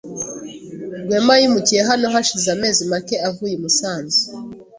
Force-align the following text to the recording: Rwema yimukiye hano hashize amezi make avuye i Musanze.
Rwema 1.03 1.33
yimukiye 1.41 1.81
hano 1.89 2.05
hashize 2.13 2.47
amezi 2.55 2.81
make 2.91 3.15
avuye 3.29 3.53
i 3.55 3.61
Musanze. 3.63 4.21